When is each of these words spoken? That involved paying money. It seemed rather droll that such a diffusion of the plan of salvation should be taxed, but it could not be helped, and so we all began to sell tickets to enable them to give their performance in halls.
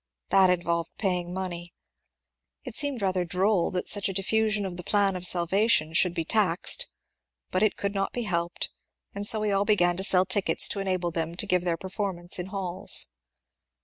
That 0.29 0.49
involved 0.49 0.93
paying 0.97 1.31
money. 1.31 1.75
It 2.63 2.73
seemed 2.73 3.03
rather 3.03 3.23
droll 3.23 3.69
that 3.69 3.87
such 3.87 4.09
a 4.09 4.13
diffusion 4.13 4.65
of 4.65 4.75
the 4.75 4.81
plan 4.83 5.15
of 5.15 5.27
salvation 5.27 5.93
should 5.93 6.15
be 6.15 6.25
taxed, 6.25 6.89
but 7.51 7.61
it 7.61 7.77
could 7.77 7.93
not 7.93 8.11
be 8.11 8.23
helped, 8.23 8.71
and 9.13 9.27
so 9.27 9.39
we 9.41 9.51
all 9.51 9.63
began 9.63 9.97
to 9.97 10.03
sell 10.03 10.25
tickets 10.25 10.67
to 10.69 10.79
enable 10.79 11.11
them 11.11 11.35
to 11.35 11.45
give 11.45 11.61
their 11.63 11.77
performance 11.77 12.39
in 12.39 12.47
halls. 12.47 13.09